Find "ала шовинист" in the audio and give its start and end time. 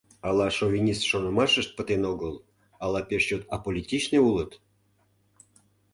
0.27-1.03